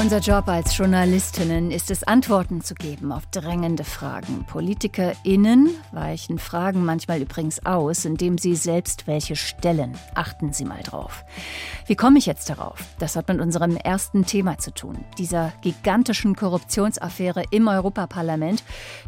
[0.00, 4.44] Unser Job als Journalistinnen ist es, Antworten zu geben auf drängende Fragen.
[4.46, 9.98] PolitikerInnen weichen Fragen manchmal übrigens aus, indem sie selbst welche stellen.
[10.14, 11.24] Achten Sie mal drauf.
[11.88, 12.78] Wie komme ich jetzt darauf?
[13.00, 15.04] Das hat mit unserem ersten Thema zu tun.
[15.18, 18.62] Dieser gigantischen Korruptionsaffäre im Europaparlament,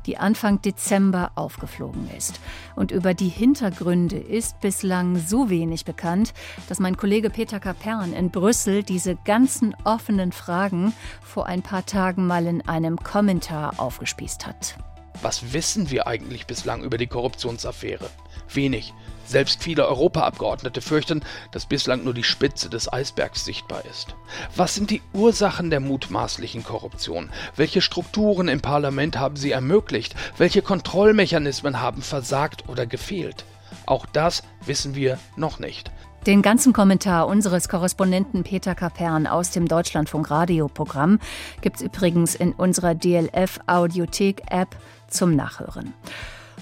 [0.06, 2.40] die Anfang Dezember aufgeflogen ist.
[2.74, 6.34] Und über die Hintergründe ist bislang so wenig bekannt,
[6.68, 11.86] dass mein Kollege Peter Kapern in Brüssel diese ganzen offenen Fragen Fragen vor ein paar
[11.86, 14.76] Tagen mal in einem Kommentar aufgespießt hat.
[15.22, 18.08] Was wissen wir eigentlich bislang über die Korruptionsaffäre?
[18.52, 18.94] Wenig.
[19.26, 21.22] Selbst viele Europaabgeordnete fürchten,
[21.52, 24.16] dass bislang nur die Spitze des Eisbergs sichtbar ist.
[24.56, 27.30] Was sind die Ursachen der mutmaßlichen Korruption?
[27.54, 30.16] Welche Strukturen im Parlament haben sie ermöglicht?
[30.36, 33.44] Welche Kontrollmechanismen haben versagt oder gefehlt?
[33.86, 35.92] Auch das wissen wir noch nicht.
[36.26, 41.18] Den ganzen Kommentar unseres Korrespondenten Peter Kapern aus dem Deutschlandfunk Radioprogramm
[41.62, 44.76] gibt's übrigens in unserer DLF Audiothek App
[45.08, 45.94] zum Nachhören.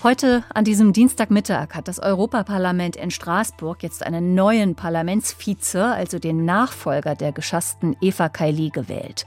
[0.04, 6.44] Heute an diesem Dienstagmittag hat das Europaparlament in Straßburg jetzt einen neuen Parlamentsvize, also den
[6.44, 9.26] Nachfolger der geschassten Eva Kaili, gewählt.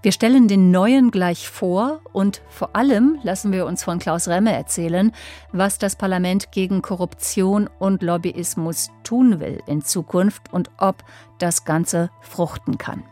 [0.00, 4.54] Wir stellen den neuen gleich vor und vor allem lassen wir uns von Klaus Remme
[4.54, 5.12] erzählen,
[5.52, 11.04] was das Parlament gegen Korruption und Lobbyismus tun will in Zukunft und ob
[11.38, 13.04] das Ganze fruchten kann.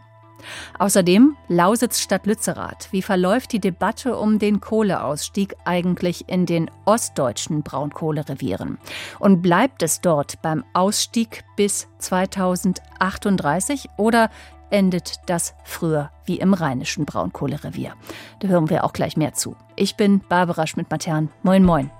[0.78, 2.89] Außerdem Lausitz statt Lützerath.
[2.91, 8.78] Wie verläuft die Debatte um den Kohleausstieg eigentlich in den ostdeutschen Braunkohlerevieren?
[9.19, 14.31] Und bleibt es dort beim Ausstieg bis 2038 oder
[14.70, 17.95] endet das früher wie im rheinischen Braunkohlerevier?
[18.41, 19.56] Da hören wir auch gleich mehr zu.
[19.77, 21.31] Ich bin Barbara Schmidt-Matern.
[21.42, 21.91] Moin, moin.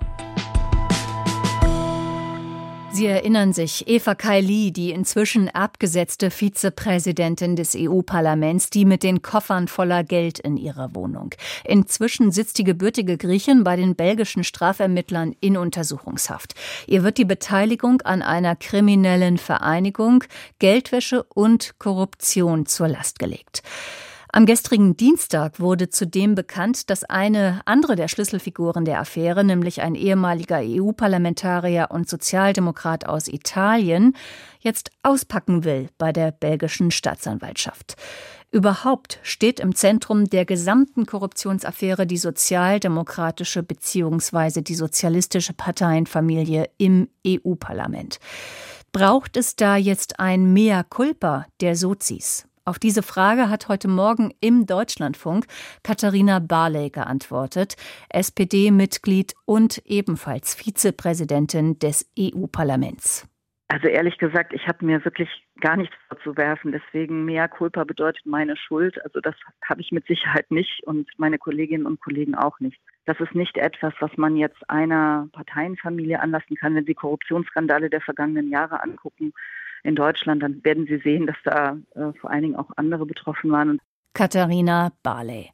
[2.95, 9.67] Sie erinnern sich, Eva Kaili, die inzwischen abgesetzte Vizepräsidentin des EU-Parlaments, die mit den Koffern
[9.67, 11.31] voller Geld in ihrer Wohnung.
[11.65, 16.53] Inzwischen sitzt die gebürtige Griechin bei den belgischen Strafermittlern in Untersuchungshaft.
[16.87, 20.23] Ihr wird die Beteiligung an einer kriminellen Vereinigung,
[20.59, 23.61] Geldwäsche und Korruption zur Last gelegt.
[24.35, 29.95] Am gestrigen Dienstag wurde zudem bekannt, dass eine andere der Schlüsselfiguren der Affäre, nämlich ein
[29.95, 34.13] ehemaliger EU-Parlamentarier und Sozialdemokrat aus Italien,
[34.59, 37.95] jetzt auspacken will bei der belgischen Staatsanwaltschaft.
[38.51, 44.59] Überhaupt steht im Zentrum der gesamten Korruptionsaffäre die sozialdemokratische bzw.
[44.59, 48.19] die sozialistische Parteienfamilie im EU-Parlament.
[48.91, 52.45] Braucht es da jetzt ein Mea culpa der Sozis?
[52.67, 55.45] Auf diese Frage hat heute Morgen im Deutschlandfunk
[55.83, 57.75] Katharina Barley geantwortet,
[58.09, 63.29] SPD-Mitglied und ebenfalls Vizepräsidentin des EU-Parlaments.
[63.67, 65.29] Also ehrlich gesagt, ich habe mir wirklich
[65.61, 66.71] gar nichts vorzuwerfen.
[66.71, 68.99] Deswegen mehr Culpa bedeutet meine Schuld.
[69.03, 72.79] Also das habe ich mit Sicherheit nicht und meine Kolleginnen und Kollegen auch nicht.
[73.05, 78.01] Das ist nicht etwas, was man jetzt einer Parteienfamilie anlassen kann, wenn Sie Korruptionsskandale der
[78.01, 79.33] vergangenen Jahre angucken
[79.85, 83.51] in Deutschland, dann werden Sie sehen, dass da äh, vor allen Dingen auch andere betroffen
[83.51, 83.79] waren.
[84.15, 85.51] Katharina Barley.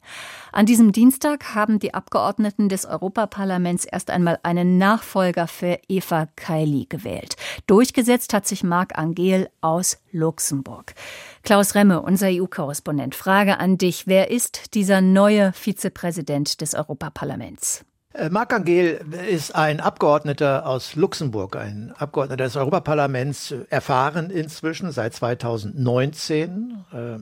[0.52, 6.86] An diesem Dienstag haben die Abgeordneten des Europaparlaments erst einmal einen Nachfolger für Eva Kaili
[6.88, 7.34] gewählt.
[7.66, 10.94] Durchgesetzt hat sich Marc Angel aus Luxemburg.
[11.42, 14.06] Klaus Remme, unser EU-Korrespondent, Frage an dich.
[14.06, 17.84] Wer ist dieser neue Vizepräsident des Europaparlaments?
[18.14, 19.00] Äh, Marc Angel
[19.30, 26.84] ist ein Abgeordneter aus Luxemburg, ein Abgeordneter des Europaparlaments, erfahren inzwischen seit 2019.
[26.92, 27.18] Äh,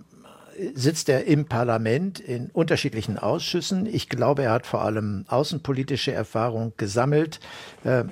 [0.75, 3.87] sitzt er im Parlament in unterschiedlichen Ausschüssen.
[3.87, 7.41] Ich glaube, er hat vor allem außenpolitische Erfahrung gesammelt.
[7.85, 8.05] Äh,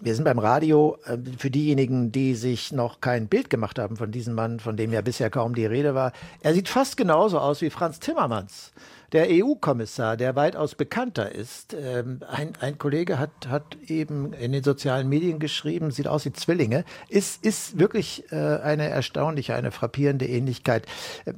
[0.00, 0.98] wir sind beim Radio.
[1.04, 4.92] Äh, für diejenigen, die sich noch kein Bild gemacht haben von diesem Mann, von dem
[4.92, 8.72] ja bisher kaum die Rede war, er sieht fast genauso aus wie Franz Timmermans
[9.14, 11.72] der EU-Kommissar, der weitaus bekannter ist.
[11.72, 16.32] Ähm, ein, ein Kollege hat, hat eben in den sozialen Medien geschrieben, sieht aus wie
[16.32, 20.86] Zwillinge, ist, ist wirklich äh, eine erstaunliche, eine frappierende Ähnlichkeit.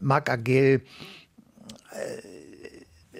[0.00, 0.80] Marc Agel,
[1.92, 2.25] äh,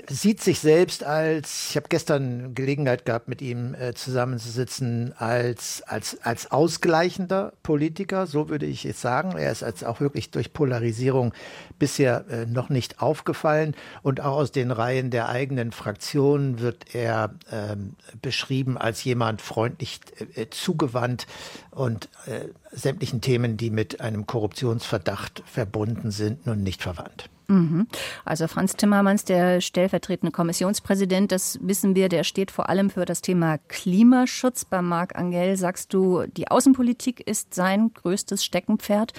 [0.09, 6.21] sieht sich selbst als, ich habe gestern Gelegenheit gehabt, mit ihm äh, zusammenzusitzen, als, als,
[6.23, 9.37] als ausgleichender Politiker, so würde ich es sagen.
[9.37, 11.33] Er ist als auch wirklich durch Polarisierung
[11.79, 13.75] bisher äh, noch nicht aufgefallen.
[14.03, 20.01] Und auch aus den Reihen der eigenen Fraktion wird er ähm, beschrieben als jemand freundlich
[20.35, 21.27] äh, zugewandt
[21.71, 27.29] und äh, sämtlichen Themen, die mit einem Korruptionsverdacht verbunden sind, nun nicht verwandt.
[27.49, 27.87] Mhm.
[28.25, 33.23] Also Franz Timmermans, der stellvertretende Kommissionspräsident, das wissen wir, der steht vor allem für das
[33.23, 34.65] Thema Klimaschutz.
[34.65, 39.13] Bei Marc Angel sagst du, die Außenpolitik ist sein größtes Steckenpferd.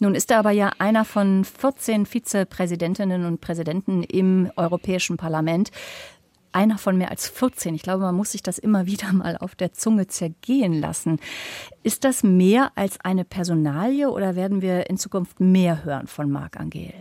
[0.00, 5.70] Nun ist er aber ja einer von 14 Vizepräsidentinnen und Präsidenten im Europäischen Parlament
[6.50, 7.74] einer von mehr als 14.
[7.74, 11.20] Ich glaube, man muss sich das immer wieder mal auf der Zunge zergehen lassen.
[11.82, 16.58] Ist das mehr als eine Personalie oder werden wir in Zukunft mehr hören von Marc
[16.58, 16.92] Angel?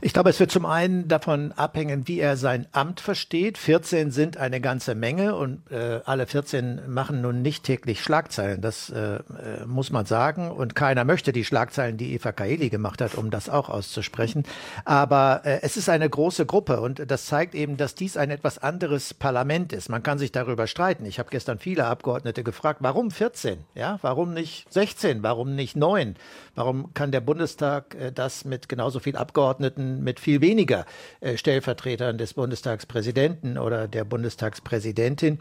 [0.00, 3.58] Ich glaube, es wird zum einen davon abhängen, wie er sein Amt versteht.
[3.58, 8.60] 14 sind eine ganze Menge und äh, alle 14 machen nun nicht täglich Schlagzeilen.
[8.60, 9.20] Das äh, äh,
[9.66, 10.52] muss man sagen.
[10.52, 14.44] Und keiner möchte die Schlagzeilen, die Eva Kaeli gemacht hat, um das auch auszusprechen.
[14.84, 18.58] Aber äh, es ist eine große Gruppe und das zeigt eben, dass dies ein etwas
[18.58, 19.88] anderes Parlament ist.
[19.88, 21.06] Man kann sich darüber streiten.
[21.06, 23.58] Ich habe gestern viele Abgeordnete gefragt, warum 14?
[23.74, 25.24] Ja, warum nicht 16?
[25.24, 26.14] Warum nicht 9?
[26.54, 30.86] Warum kann der Bundestag äh, das mit genauso viel Abgeordneten, mit viel weniger
[31.20, 35.38] äh, Stellvertretern des Bundestagspräsidenten oder der Bundestagspräsidentin?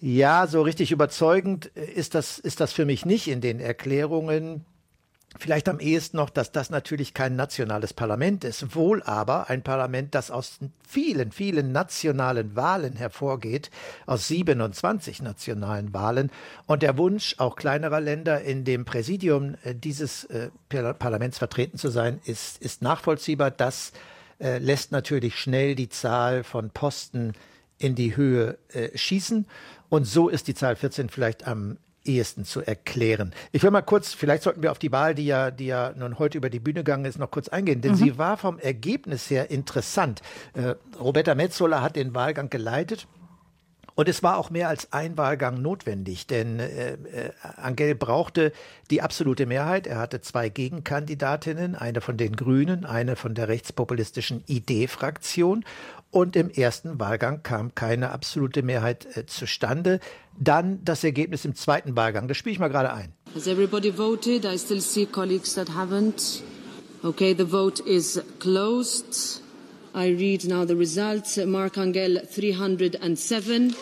[0.00, 4.64] Ja, so richtig überzeugend äh, ist das, ist das für mich nicht in den Erklärungen.
[5.36, 10.14] Vielleicht am ehesten noch, dass das natürlich kein nationales Parlament ist, wohl aber ein Parlament,
[10.14, 13.70] das aus vielen, vielen nationalen Wahlen hervorgeht,
[14.06, 16.30] aus 27 nationalen Wahlen.
[16.66, 21.88] Und der Wunsch auch kleinerer Länder in dem Präsidium äh, dieses äh, Parlaments vertreten zu
[21.88, 23.50] sein, ist, ist nachvollziehbar.
[23.50, 23.92] Das
[24.38, 27.32] äh, lässt natürlich schnell die Zahl von Posten
[27.78, 29.46] in die Höhe äh, schießen.
[29.88, 33.32] Und so ist die Zahl 14 vielleicht am ehesten zu erklären.
[33.52, 36.18] Ich will mal kurz, vielleicht sollten wir auf die Wahl, die ja, die ja nun
[36.18, 37.96] heute über die Bühne gegangen ist, noch kurz eingehen, denn mhm.
[37.96, 40.20] sie war vom Ergebnis her interessant.
[40.54, 43.06] Äh, Roberta Metzola hat den Wahlgang geleitet.
[43.96, 48.52] Und es war auch mehr als ein Wahlgang notwendig, denn äh, äh, Angel brauchte
[48.90, 49.86] die absolute Mehrheit.
[49.86, 55.64] Er hatte zwei Gegenkandidatinnen, eine von den Grünen, eine von der rechtspopulistischen ID-Fraktion.
[56.10, 60.00] Und im ersten Wahlgang kam keine absolute Mehrheit äh, zustande.
[60.38, 62.26] Dann das Ergebnis im zweiten Wahlgang.
[62.26, 63.12] Das spiele ich mal gerade ein.
[63.34, 64.44] Has everybody voted?
[64.44, 66.42] I still see colleagues that haven't.
[67.04, 69.43] Okay, the vote is closed.
[69.96, 71.36] I read now the results.
[71.36, 73.76] Mark Angel 307.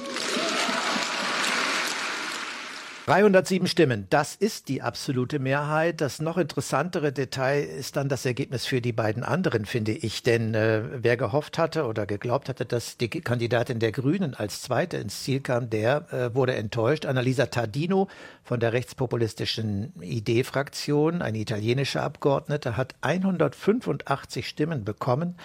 [3.07, 6.01] 307 Stimmen, das ist die absolute Mehrheit.
[6.01, 10.23] Das noch interessantere Detail ist dann das Ergebnis für die beiden anderen, finde ich.
[10.23, 14.99] Denn äh, wer gehofft hatte oder geglaubt hatte, dass die Kandidatin der Grünen als Zweite
[14.99, 17.07] ins Ziel kam, der äh, wurde enttäuscht.
[17.07, 18.09] Annalisa Tardino
[18.45, 25.37] von der rechtspopulistischen ID-Fraktion, eine italienische Abgeordnete, hat 185 Stimmen bekommen.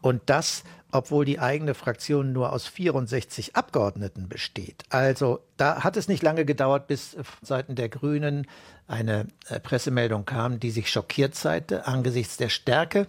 [0.00, 4.84] Und das obwohl die eigene Fraktion nur aus 64 Abgeordneten besteht.
[4.88, 8.46] Also da hat es nicht lange gedauert, bis Seiten der Grünen
[8.86, 13.06] eine äh, Pressemeldung kam, die sich schockiert zeigte angesichts der Stärke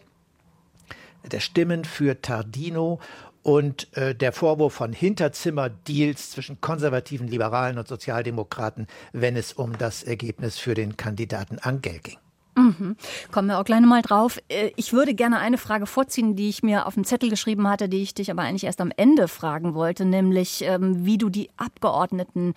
[1.31, 2.99] der Stimmen für Tardino
[3.43, 10.03] und äh, der Vorwurf von Hinterzimmerdeals zwischen konservativen Liberalen und Sozialdemokraten, wenn es um das
[10.03, 12.17] Ergebnis für den Kandidaten Angel ging.
[12.59, 12.95] Mhm.
[13.31, 14.39] Kommen wir auch gleich nochmal drauf.
[14.49, 17.89] Äh, ich würde gerne eine Frage vorziehen, die ich mir auf dem Zettel geschrieben hatte,
[17.89, 21.49] die ich dich aber eigentlich erst am Ende fragen wollte, nämlich ähm, wie du die
[21.57, 22.53] Abgeordneten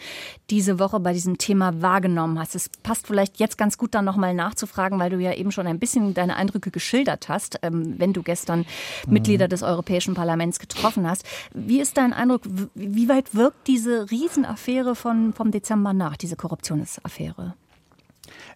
[0.50, 2.54] diese Woche bei diesem Thema wahrgenommen hast.
[2.54, 5.78] Es passt vielleicht jetzt ganz gut dann nochmal nachzufragen, weil du ja eben schon ein
[5.78, 8.60] bisschen deine Eindrücke geschildert hast, ähm, wenn du gestern
[9.06, 9.12] mhm.
[9.12, 11.25] Mitglieder des Europäischen Parlaments getroffen hast.
[11.55, 12.43] Wie ist dein Eindruck,
[12.75, 17.55] wie weit wirkt diese Riesenaffäre von, vom Dezember nach, diese Korruptionsaffäre?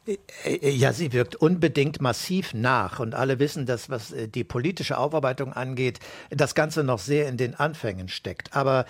[0.07, 3.01] Äh, äh, ja, sie wirkt unbedingt massiv nach.
[3.01, 5.99] Und alle wissen, dass was äh, die politische Aufarbeitung angeht,
[6.31, 8.55] das Ganze noch sehr in den Anfängen steckt.
[8.55, 8.87] Aber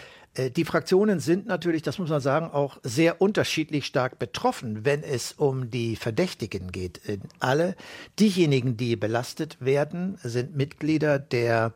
[0.54, 5.32] die Fraktionen sind natürlich, das muss man sagen, auch sehr unterschiedlich stark betroffen, wenn es
[5.32, 7.00] um die Verdächtigen geht.
[7.40, 7.74] Alle
[8.18, 11.72] diejenigen, die belastet werden, sind Mitglieder der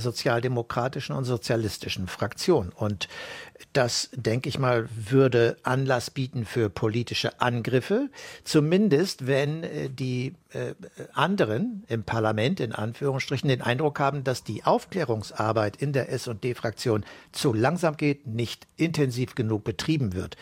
[0.00, 2.70] sozialdemokratischen und sozialistischen Fraktion.
[2.74, 3.08] Und
[3.72, 8.10] das, denke ich mal, würde Anlass bieten für politische Angriffe,
[8.44, 10.74] zumindest wenn äh, die äh,
[11.12, 17.52] anderen im Parlament in Anführungsstrichen den Eindruck haben, dass die Aufklärungsarbeit in der SD-Fraktion zu
[17.52, 20.36] langsam geht, nicht intensiv genug betrieben wird.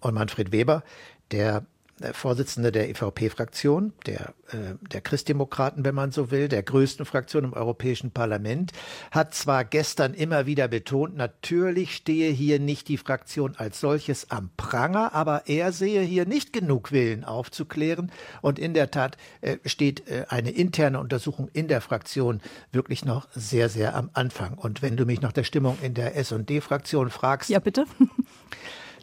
[0.00, 0.82] Und Manfred Weber,
[1.30, 1.64] der
[2.12, 7.52] Vorsitzende der EVP-Fraktion, der, äh, der Christdemokraten, wenn man so will, der größten Fraktion im
[7.52, 8.72] Europäischen Parlament,
[9.10, 14.50] hat zwar gestern immer wieder betont, natürlich stehe hier nicht die Fraktion als solches am
[14.56, 18.10] Pranger, aber er sehe hier nicht genug Willen aufzuklären.
[18.40, 22.40] Und in der Tat äh, steht äh, eine interne Untersuchung in der Fraktion
[22.72, 24.54] wirklich noch sehr, sehr am Anfang.
[24.54, 27.50] Und wenn du mich nach der Stimmung in der S&D-Fraktion fragst.
[27.50, 27.86] Ja, bitte.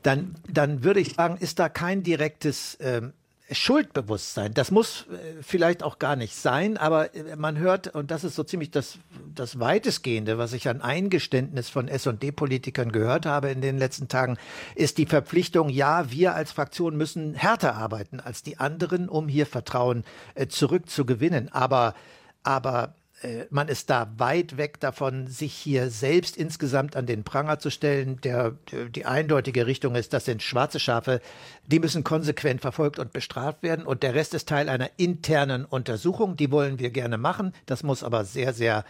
[0.01, 3.13] dann, dann würde ich sagen, ist da kein direktes ähm,
[3.51, 4.53] Schuldbewusstsein.
[4.53, 8.35] Das muss äh, vielleicht auch gar nicht sein, aber äh, man hört, und das ist
[8.35, 8.99] so ziemlich das,
[9.33, 14.37] das weitestgehende, was ich an Eingeständnis von S&D-Politikern gehört habe in den letzten Tagen,
[14.75, 19.47] ist die Verpflichtung, ja, wir als Fraktion müssen härter arbeiten als die anderen, um hier
[19.47, 20.03] Vertrauen
[20.35, 21.49] äh, zurückzugewinnen.
[21.51, 21.95] Aber,
[22.43, 27.59] aber äh, man ist da weit weg davon, sich hier selbst insgesamt an den Pranger
[27.59, 28.19] zu stellen.
[28.21, 31.21] Der, die eindeutige Richtung ist, das sind schwarze Schafe,
[31.67, 33.85] die müssen konsequent verfolgt und bestraft werden.
[33.85, 36.37] Und der Rest ist Teil einer internen Untersuchung.
[36.37, 37.53] Die wollen wir gerne machen.
[37.65, 38.85] Das muss aber sehr, sehr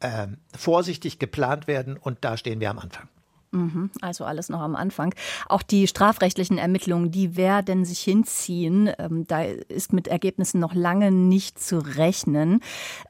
[0.00, 1.96] äh, vorsichtig geplant werden.
[1.96, 3.08] Und da stehen wir am Anfang.
[3.52, 5.12] Mhm, also alles noch am Anfang.
[5.48, 8.90] Auch die strafrechtlichen Ermittlungen, die werden sich hinziehen.
[8.98, 12.60] Ähm, da ist mit Ergebnissen noch lange nicht zu rechnen.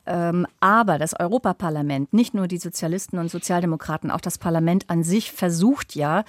[0.07, 5.31] Ähm, aber das Europaparlament, nicht nur die Sozialisten und Sozialdemokraten, auch das Parlament an sich
[5.31, 6.25] versucht ja,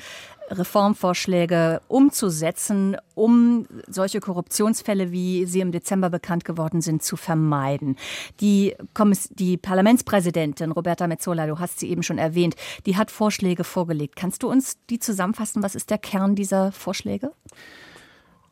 [0.52, 7.96] Reformvorschläge umzusetzen, um solche Korruptionsfälle, wie sie im Dezember bekannt geworden sind, zu vermeiden.
[8.40, 12.56] Die, Kommiss die Parlamentspräsidentin Roberta Metzola, du hast sie eben schon erwähnt,
[12.86, 14.16] die hat Vorschläge vorgelegt.
[14.16, 15.64] Kannst du uns die zusammenfassen?
[15.64, 17.32] Was ist der Kern dieser Vorschläge?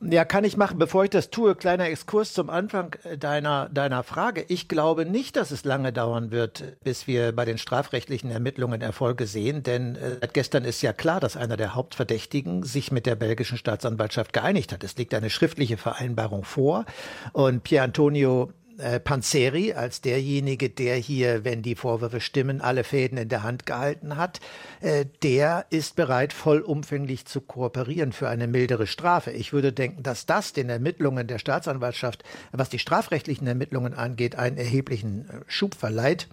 [0.01, 0.77] Ja, kann ich machen.
[0.77, 4.45] Bevor ich das tue, kleiner Exkurs zum Anfang äh, deiner, deiner Frage.
[4.47, 9.27] Ich glaube nicht, dass es lange dauern wird, bis wir bei den strafrechtlichen Ermittlungen Erfolge
[9.27, 13.15] sehen, denn äh, seit gestern ist ja klar, dass einer der Hauptverdächtigen sich mit der
[13.15, 14.85] belgischen Staatsanwaltschaft geeinigt hat.
[14.85, 16.85] Es liegt eine schriftliche Vereinbarung vor
[17.33, 23.17] und Pier Antonio äh, Panzeri als derjenige, der hier, wenn die Vorwürfe stimmen, alle Fäden
[23.17, 24.39] in der Hand gehalten hat,
[24.81, 29.31] äh, der ist bereit, vollumfänglich zu kooperieren für eine mildere Strafe.
[29.31, 34.57] Ich würde denken, dass das den Ermittlungen der Staatsanwaltschaft, was die strafrechtlichen Ermittlungen angeht, einen
[34.57, 36.27] erheblichen äh, Schub verleiht.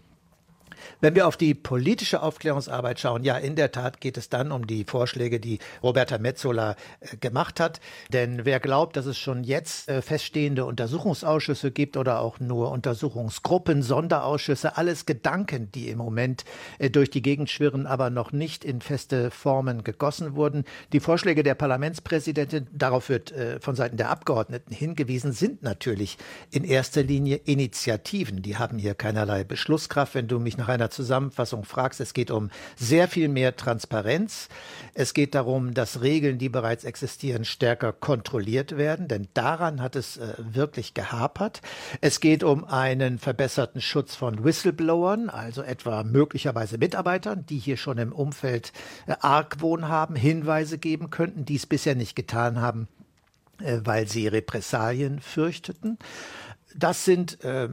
[1.00, 4.66] Wenn wir auf die politische Aufklärungsarbeit schauen, ja, in der Tat geht es dann um
[4.66, 7.80] die Vorschläge, die Roberta Metzola äh, gemacht hat.
[8.12, 13.82] Denn wer glaubt, dass es schon jetzt äh, feststehende Untersuchungsausschüsse gibt oder auch nur Untersuchungsgruppen,
[13.82, 16.44] Sonderausschüsse, alles Gedanken, die im Moment
[16.78, 20.64] äh, durch die Gegend schwirren, aber noch nicht in feste Formen gegossen wurden.
[20.92, 26.18] Die Vorschläge der Parlamentspräsidentin, darauf wird von Seiten der Abgeordneten hingewiesen, sind natürlich
[26.50, 28.42] in erster Linie Initiativen.
[28.42, 30.14] Die haben hier keinerlei Beschlusskraft.
[30.14, 34.48] Wenn du mich nach einer Zusammenfassung fragst, es geht um sehr viel mehr Transparenz.
[34.94, 40.16] Es geht darum, dass Regeln, die bereits existieren, stärker kontrolliert werden, denn daran hat es
[40.16, 41.60] äh, wirklich gehapert.
[42.00, 47.98] Es geht um einen verbesserten Schutz von Whistleblowern, also etwa möglicherweise Mitarbeitern, die hier schon
[47.98, 48.72] im Umfeld
[49.06, 52.88] äh, Argwohn haben, Hinweise geben könnten, die es bisher nicht getan haben
[53.60, 55.98] äh, weil sie Repressalien fürchteten.
[56.78, 57.68] Das sind äh,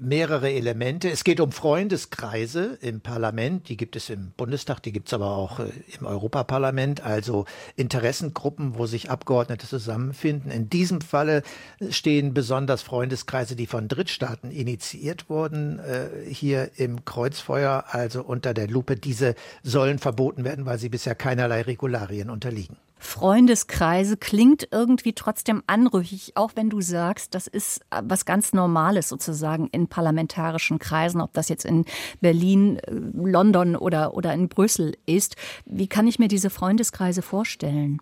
[0.00, 1.08] mehrere Elemente.
[1.10, 5.36] Es geht um Freundeskreise im Parlament, die gibt es im Bundestag, die gibt es aber
[5.36, 7.44] auch äh, im Europaparlament, also
[7.76, 10.50] Interessengruppen, wo sich Abgeordnete zusammenfinden.
[10.50, 11.42] In diesem Falle
[11.90, 18.66] stehen besonders Freundeskreise, die von Drittstaaten initiiert wurden, äh, hier im Kreuzfeuer, also unter der
[18.66, 18.96] Lupe.
[18.96, 22.76] Diese sollen verboten werden, weil sie bisher keinerlei Regularien unterliegen.
[23.02, 29.66] Freundeskreise klingt irgendwie trotzdem anrüchig, auch wenn du sagst, das ist was ganz Normales sozusagen
[29.68, 31.84] in parlamentarischen Kreisen, ob das jetzt in
[32.20, 35.34] Berlin, äh, London oder, oder in Brüssel ist.
[35.66, 38.00] Wie kann ich mir diese Freundeskreise vorstellen?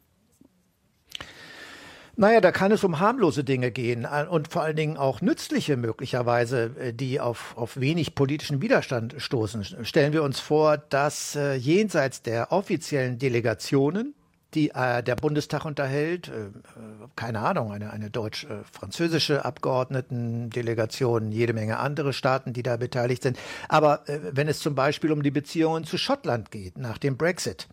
[2.16, 5.78] Naja, da kann es um harmlose Dinge gehen äh, und vor allen Dingen auch nützliche
[5.78, 9.64] möglicherweise, äh, die auf, auf wenig politischen Widerstand stoßen.
[9.86, 14.14] Stellen wir uns vor, dass äh, jenseits der offiziellen Delegationen
[14.54, 16.28] die äh, der Bundestag unterhält.
[16.28, 16.50] Äh, äh
[17.16, 23.38] keine Ahnung, eine, eine deutsch-französische Abgeordnetendelegation, jede Menge andere Staaten, die da beteiligt sind.
[23.68, 27.68] Aber äh, wenn es zum Beispiel um die Beziehungen zu Schottland geht, nach dem Brexit,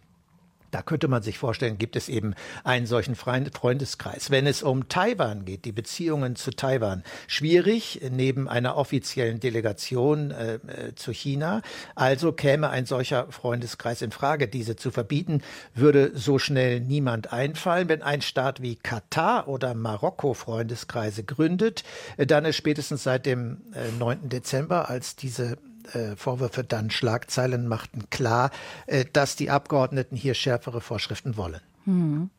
[0.72, 2.34] da könnte man sich vorstellen, gibt es eben
[2.64, 4.32] einen solchen Freundeskreis.
[4.32, 10.56] Wenn es um Taiwan geht, die Beziehungen zu Taiwan, schwierig neben einer offiziellen Delegation äh,
[10.56, 11.62] äh, zu China.
[11.96, 14.48] Also käme ein solcher Freundeskreis in Frage.
[14.48, 15.42] Diese zu verbieten,
[15.74, 17.90] würde so schnell niemand einfallen.
[17.90, 21.84] Wenn ein Staat wie Katar oder Marokko Freundeskreise gründet,
[22.18, 24.30] äh, dann ist spätestens seit dem äh, 9.
[24.30, 25.58] Dezember, als diese
[25.94, 28.52] äh, Vorwürfe dann Schlagzeilen machten klar,
[28.86, 31.62] äh, dass die Abgeordneten hier schärfere Vorschriften wollen.
[31.86, 32.30] Hm.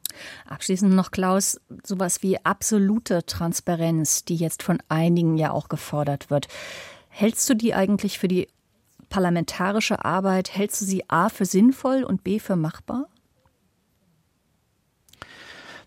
[0.47, 6.49] Abschließend noch, Klaus, sowas wie absolute Transparenz, die jetzt von einigen ja auch gefordert wird.
[7.09, 8.49] Hältst du die eigentlich für die
[9.09, 13.07] parlamentarische Arbeit, hältst du sie A für sinnvoll und B für machbar?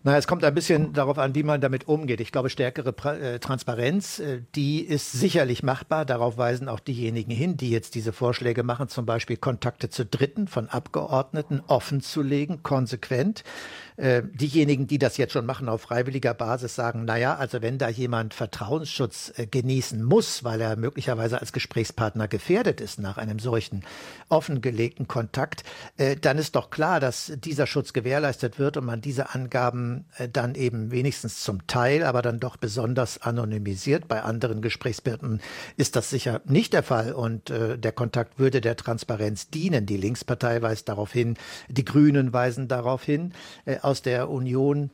[0.04, 2.20] Na, es kommt ein bisschen darauf an, wie man damit umgeht.
[2.20, 6.04] Ich glaube, stärkere pra äh, Transparenz, äh, die ist sicherlich machbar.
[6.04, 10.48] Darauf weisen auch diejenigen hin, die jetzt diese Vorschläge machen, zum Beispiel Kontakte zu Dritten
[10.48, 13.44] von Abgeordneten offen zu legen, konsequent.
[13.96, 17.88] äh, diejenigen, die das jetzt schon machen auf freiwilliger Basis, sagen, naja, also wenn da
[17.88, 23.84] jemand Vertrauensschutz äh, genießen muss, weil er möglicherweise als Gesprächspartner gefährdet ist nach einem solchen
[24.28, 25.64] offengelegten Kontakt,
[25.98, 30.28] äh, dann ist doch klar, dass dieser Schutz gewährleistet wird und man diese Angaben äh,
[30.28, 34.08] dann eben wenigstens zum Teil, aber dann doch besonders anonymisiert.
[34.08, 35.40] Bei anderen Gesprächspartnern
[35.76, 39.86] ist das sicher nicht der Fall und äh, der Kontakt würde der Transparenz dienen.
[39.86, 41.36] Die Linkspartei weist darauf hin,
[41.68, 43.32] die Grünen weisen darauf hin.
[43.64, 44.90] Äh, aus der Union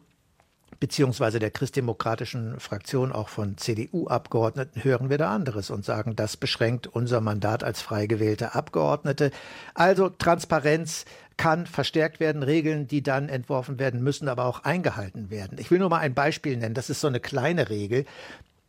[0.80, 6.86] beziehungsweise der christdemokratischen Fraktion auch von CDU-Abgeordneten hören wir da anderes und sagen, das beschränkt
[6.86, 9.30] unser Mandat als frei gewählte Abgeordnete.
[9.74, 11.04] Also Transparenz
[11.36, 15.58] kann verstärkt werden, Regeln, die dann entworfen werden, müssen aber auch eingehalten werden.
[15.58, 18.04] Ich will nur mal ein Beispiel nennen, das ist so eine kleine Regel.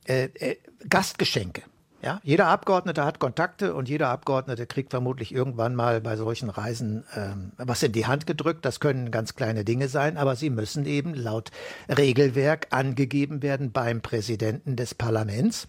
[0.05, 1.63] Äh, äh, Gastgeschenke.
[2.01, 7.03] Ja, jeder Abgeordnete hat Kontakte und jeder Abgeordnete kriegt vermutlich irgendwann mal bei solchen Reisen
[7.13, 8.63] ähm, was in die Hand gedrückt.
[8.63, 11.51] Das können ganz kleine Dinge sein, aber sie müssen eben laut
[11.89, 15.67] Regelwerk angegeben werden beim Präsidenten des Parlaments.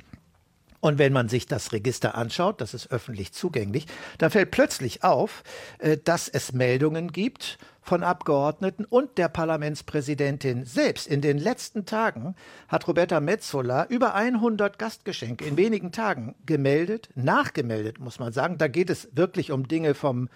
[0.78, 3.86] Und wenn man sich das Register anschaut, das ist öffentlich zugänglich,
[4.18, 5.42] dann fällt plötzlich auf,
[5.78, 11.06] äh, dass es Meldungen gibt von Abgeordneten und der Parlamentspräsidentin selbst.
[11.06, 12.34] In den letzten Tagen
[12.68, 18.58] hat Roberta Metzola über 100 Gastgeschenke in wenigen Tagen gemeldet, nachgemeldet, muss man sagen.
[18.58, 20.28] Da geht es wirklich um Dinge vom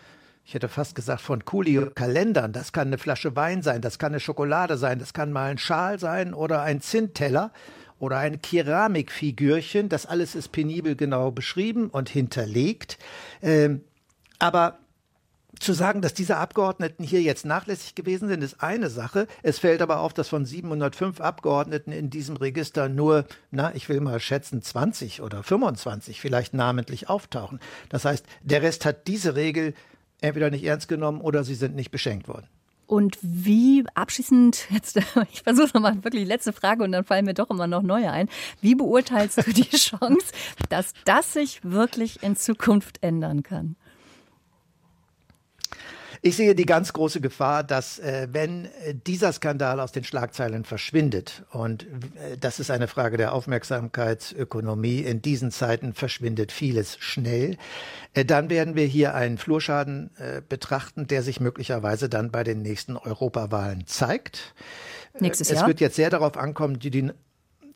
[0.47, 2.53] ich hätte fast gesagt von Coolio-Kalendern.
[2.53, 5.57] Das kann eine Flasche Wein sein, das kann eine Schokolade sein, das kann mal ein
[5.57, 7.51] Schal sein oder ein Zinnteller
[7.99, 9.89] oder ein Keramikfigürchen.
[9.89, 12.99] Das alles ist penibel genau beschrieben und hinterlegt.
[13.41, 13.81] Ähm,
[14.39, 14.79] aber
[15.59, 19.27] zu sagen, dass diese Abgeordneten hier jetzt nachlässig gewesen sind, ist eine Sache.
[19.43, 24.01] Es fällt aber auf, dass von 705 Abgeordneten in diesem Register nur, na, ich will
[24.01, 27.61] mal schätzen, 20 oder 25 vielleicht namentlich auftauchen.
[27.89, 29.75] Das heißt, der Rest hat diese Regel
[30.21, 32.47] entweder nicht ernst genommen oder sie sind nicht beschenkt worden.
[32.87, 34.97] Und wie abschließend, jetzt,
[35.33, 38.29] ich versuche nochmal wirklich letzte Frage und dann fallen mir doch immer noch neue ein.
[38.61, 40.27] Wie beurteilst du die Chance,
[40.69, 43.77] dass das sich wirklich in Zukunft ändern kann?
[46.27, 50.65] Ich sehe die ganz große Gefahr, dass äh, wenn äh, dieser Skandal aus den Schlagzeilen
[50.65, 57.59] verschwindet, und äh, das ist eine Frage der Aufmerksamkeitsökonomie, in diesen Zeiten verschwindet vieles schnell,
[58.15, 62.63] äh, dann werden wir hier einen Flurschaden äh, betrachten, der sich möglicherweise dann bei den
[62.63, 64.55] nächsten Europawahlen zeigt.
[65.21, 65.61] Nächstes Jahr.
[65.61, 67.11] Es wird jetzt sehr darauf ankommen, die, die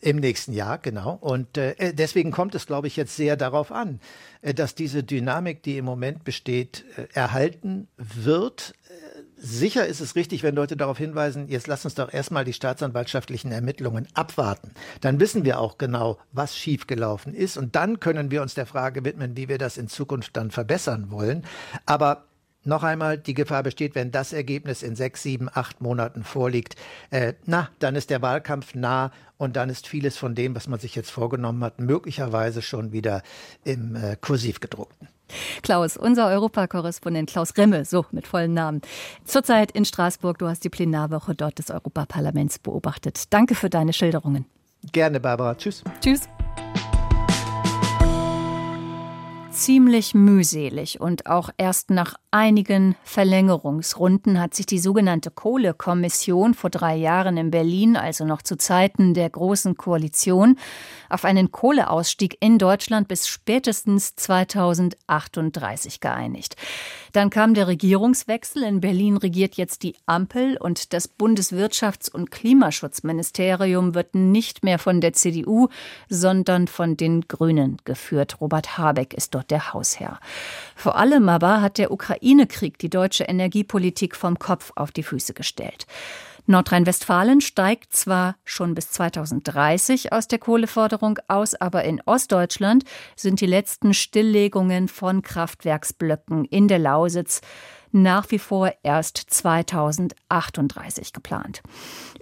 [0.00, 1.14] im nächsten Jahr, genau.
[1.20, 4.00] Und äh, deswegen kommt es, glaube ich, jetzt sehr darauf an,
[4.42, 8.74] äh, dass diese Dynamik, die im Moment besteht, äh, erhalten wird.
[8.88, 12.52] Äh, sicher ist es richtig, wenn Leute darauf hinweisen, jetzt lass uns doch erstmal die
[12.52, 14.70] staatsanwaltschaftlichen Ermittlungen abwarten.
[15.00, 17.56] Dann wissen wir auch genau, was schiefgelaufen ist.
[17.56, 21.10] Und dann können wir uns der Frage widmen, wie wir das in Zukunft dann verbessern
[21.10, 21.44] wollen.
[21.86, 22.27] Aber
[22.68, 26.76] noch einmal, die Gefahr besteht, wenn das Ergebnis in sechs, sieben, acht Monaten vorliegt,
[27.10, 30.78] äh, na, dann ist der Wahlkampf nah und dann ist vieles von dem, was man
[30.78, 33.22] sich jetzt vorgenommen hat, möglicherweise schon wieder
[33.64, 35.08] im äh, Kursiv gedruckten.
[35.62, 38.80] Klaus, unser Europakorrespondent Klaus Remme, so mit vollen Namen.
[39.24, 43.32] Zurzeit in Straßburg, du hast die Plenarwoche dort des Europaparlaments beobachtet.
[43.32, 44.46] Danke für deine Schilderungen.
[44.92, 45.54] Gerne, Barbara.
[45.54, 45.82] Tschüss.
[46.00, 46.28] Tschüss.
[49.58, 56.94] Ziemlich mühselig und auch erst nach einigen Verlängerungsrunden hat sich die sogenannte Kohlekommission vor drei
[56.94, 60.58] Jahren in Berlin, also noch zu Zeiten der Großen Koalition,
[61.08, 66.54] auf einen Kohleausstieg in Deutschland bis spätestens 2038 geeinigt.
[67.12, 68.62] Dann kam der Regierungswechsel.
[68.62, 75.00] In Berlin regiert jetzt die Ampel und das Bundeswirtschafts- und Klimaschutzministerium wird nicht mehr von
[75.00, 75.68] der CDU,
[76.08, 78.40] sondern von den Grünen geführt.
[78.40, 80.20] Robert Habeck ist dort der Hausherr.
[80.74, 85.86] Vor allem aber hat der Ukraine-Krieg die deutsche Energiepolitik vom Kopf auf die Füße gestellt.
[86.48, 92.84] Nordrhein-Westfalen steigt zwar schon bis 2030 aus der Kohleförderung aus, aber in Ostdeutschland
[93.16, 97.42] sind die letzten Stilllegungen von Kraftwerksblöcken in der Lausitz
[97.92, 101.62] nach wie vor erst 2038 geplant.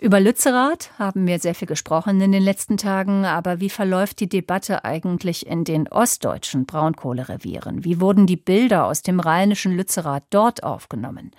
[0.01, 4.29] Über Lützerath haben wir sehr viel gesprochen in den letzten Tagen, aber wie verläuft die
[4.29, 7.85] Debatte eigentlich in den ostdeutschen Braunkohlerevieren?
[7.85, 11.31] Wie wurden die Bilder aus dem rheinischen Lützerath dort aufgenommen?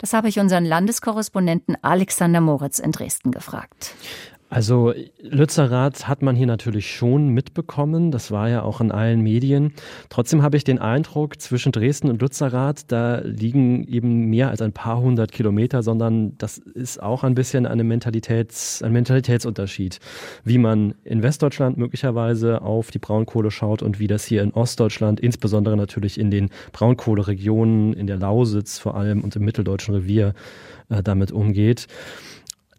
[0.00, 3.94] Das habe ich unseren Landeskorrespondenten Alexander Moritz in Dresden gefragt.
[4.50, 9.74] Also Lützerath hat man hier natürlich schon mitbekommen, das war ja auch in allen Medien.
[10.08, 14.72] Trotzdem habe ich den Eindruck, zwischen Dresden und Lützerath, da liegen eben mehr als ein
[14.72, 20.00] paar hundert Kilometer, sondern das ist auch ein bisschen eine Mentalitäts, ein Mentalitätsunterschied,
[20.42, 25.20] wie man in Westdeutschland möglicherweise auf die Braunkohle schaut und wie das hier in Ostdeutschland,
[25.20, 30.34] insbesondere natürlich in den Braunkohleregionen, in der Lausitz vor allem und im Mitteldeutschen Revier
[30.88, 31.86] äh, damit umgeht.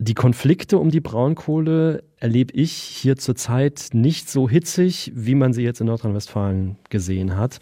[0.04, 5.62] Die Konflikte um die Braunkohle erlebe ich hier zurzeit nicht so hitzig, wie man sie
[5.62, 7.60] jetzt in Nordrhein-Westfalen gesehen hat.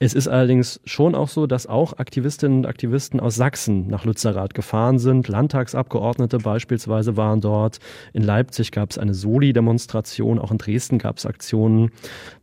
[0.00, 4.52] Es ist allerdings schon auch so, dass auch Aktivistinnen und Aktivisten aus Sachsen nach Lützerath
[4.52, 5.28] gefahren sind.
[5.28, 7.78] Landtagsabgeordnete beispielsweise waren dort.
[8.12, 11.92] In Leipzig gab es eine Soli-Demonstration, auch in Dresden gab es Aktionen.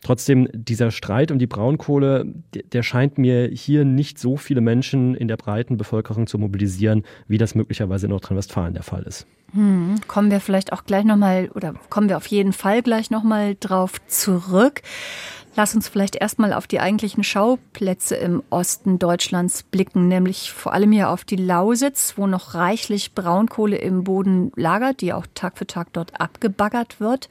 [0.01, 2.25] Trotzdem, dieser Streit um die Braunkohle,
[2.71, 7.37] der scheint mir hier nicht so viele Menschen in der breiten Bevölkerung zu mobilisieren, wie
[7.37, 9.27] das möglicherweise in Nordrhein-Westfalen der Fall ist.
[9.53, 13.57] Hm, kommen wir vielleicht auch gleich nochmal oder kommen wir auf jeden Fall gleich nochmal
[13.59, 14.81] drauf zurück.
[15.55, 20.93] Lass uns vielleicht erstmal auf die eigentlichen Schauplätze im Osten Deutschlands blicken, nämlich vor allem
[20.93, 25.67] hier auf die Lausitz, wo noch reichlich Braunkohle im Boden lagert, die auch Tag für
[25.67, 27.27] Tag dort abgebaggert wird.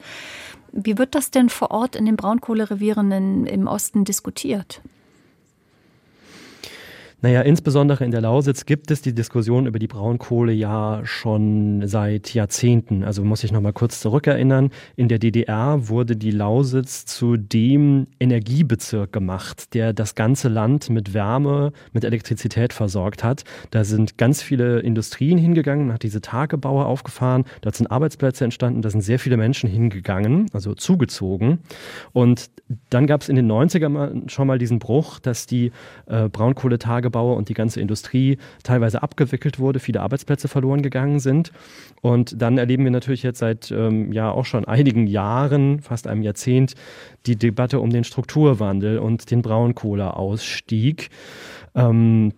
[0.71, 4.81] Wie wird das denn vor Ort in den Braunkohlerevieren im Osten diskutiert?
[7.23, 12.33] Naja, insbesondere in der Lausitz gibt es die Diskussion über die Braunkohle ja schon seit
[12.33, 13.03] Jahrzehnten.
[13.03, 14.71] Also muss ich noch mal kurz zurückerinnern.
[14.95, 21.13] In der DDR wurde die Lausitz zu dem Energiebezirk gemacht, der das ganze Land mit
[21.13, 23.43] Wärme, mit Elektrizität versorgt hat.
[23.69, 28.89] Da sind ganz viele Industrien hingegangen, hat diese Tagebaue aufgefahren, dort sind Arbeitsplätze entstanden, da
[28.89, 31.59] sind sehr viele Menschen hingegangen, also zugezogen.
[32.13, 32.49] Und
[32.89, 35.71] dann gab es in den 90er schon mal diesen Bruch, dass die
[36.07, 41.51] äh, Braunkohletagebaue Tagebauer und die ganze Industrie teilweise abgewickelt wurde, viele Arbeitsplätze verloren gegangen sind.
[42.01, 46.23] Und dann erleben wir natürlich jetzt seit ähm, ja auch schon einigen Jahren, fast einem
[46.23, 46.75] Jahrzehnt,
[47.25, 51.09] die Debatte um den Strukturwandel und den Braunkohleausstieg.
[51.75, 52.33] Ähm,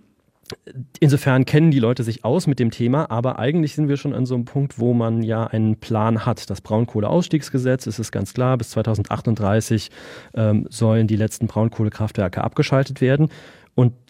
[0.99, 4.25] Insofern kennen die Leute sich aus mit dem Thema, aber eigentlich sind wir schon an
[4.25, 6.49] so einem Punkt, wo man ja einen Plan hat.
[6.49, 9.89] Das Braunkohleausstiegsgesetz ist es ganz klar, bis 2038
[10.35, 13.29] ähm, sollen die letzten Braunkohlekraftwerke abgeschaltet werden.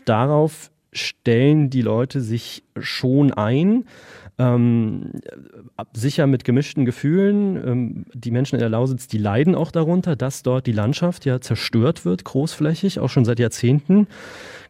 [0.05, 3.85] Darauf stellen die Leute sich schon ein.
[4.39, 5.11] Ähm,
[5.93, 7.55] sicher mit gemischten Gefühlen.
[7.67, 11.39] Ähm, die Menschen in der Lausitz, die leiden auch darunter, dass dort die Landschaft ja
[11.39, 14.07] zerstört wird, großflächig, auch schon seit Jahrzehnten.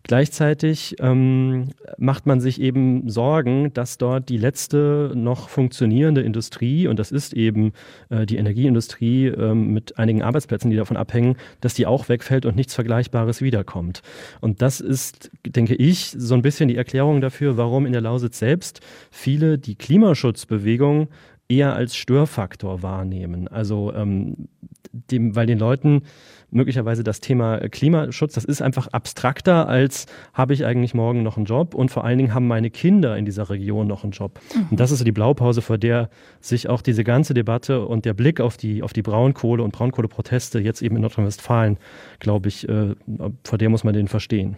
[0.05, 6.99] Gleichzeitig ähm, macht man sich eben Sorgen, dass dort die letzte noch funktionierende Industrie, und
[6.99, 7.71] das ist eben
[8.09, 12.57] äh, die Energieindustrie ähm, mit einigen Arbeitsplätzen, die davon abhängen, dass die auch wegfällt und
[12.57, 14.01] nichts Vergleichbares wiederkommt.
[14.41, 18.39] Und das ist, denke ich, so ein bisschen die Erklärung dafür, warum in der Lausitz
[18.39, 21.07] selbst viele die Klimaschutzbewegung
[21.47, 23.47] eher als Störfaktor wahrnehmen.
[23.47, 24.49] Also ähm,
[24.91, 26.03] dem, weil den Leuten
[26.53, 31.45] möglicherweise das Thema Klimaschutz, das ist einfach abstrakter als habe ich eigentlich morgen noch einen
[31.45, 34.39] Job und vor allen Dingen haben meine Kinder in dieser Region noch einen Job.
[34.53, 34.67] Mhm.
[34.71, 38.13] Und das ist so die Blaupause, vor der sich auch diese ganze Debatte und der
[38.13, 41.77] Blick auf die, auf die Braunkohle und Braunkohleproteste jetzt eben in Nordrhein-Westfalen,
[42.19, 42.95] glaube ich, äh,
[43.43, 44.57] vor der muss man den verstehen.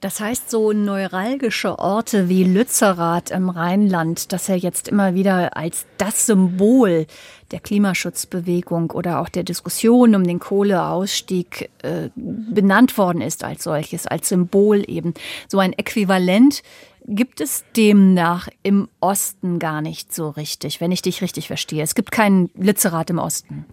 [0.00, 5.86] Das heißt, so neuralgische Orte wie Lützerath im Rheinland, das ja jetzt immer wieder als
[5.98, 7.06] das Symbol
[7.50, 14.06] der Klimaschutzbewegung oder auch der Diskussion um den Kohleausstieg äh, benannt worden ist als solches,
[14.06, 15.14] als Symbol eben.
[15.48, 16.62] So ein Äquivalent
[17.06, 21.82] gibt es demnach im Osten gar nicht so richtig, wenn ich dich richtig verstehe.
[21.82, 23.64] Es gibt keinen Lützerath im Osten.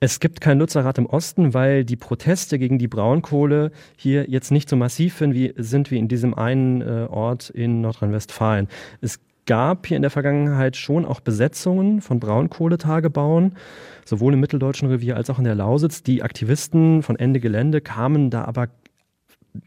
[0.00, 4.68] Es gibt kein Nutzerrat im Osten, weil die Proteste gegen die Braunkohle hier jetzt nicht
[4.68, 8.66] so massiv sind wie, sind wie in diesem einen äh, Ort in Nordrhein-Westfalen.
[9.00, 13.56] Es gab hier in der Vergangenheit schon auch Besetzungen von Braunkohletagebauen,
[14.04, 16.02] sowohl im Mitteldeutschen Revier als auch in der Lausitz.
[16.02, 18.68] Die Aktivisten von Ende Gelände kamen da aber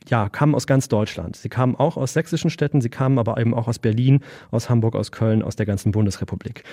[0.08, 1.36] ja, kamen aus ganz Deutschland.
[1.36, 4.96] Sie kamen auch aus sächsischen Städten, sie kamen aber eben auch aus Berlin, aus Hamburg,
[4.96, 6.64] aus Köln, aus der ganzen Bundesrepublik.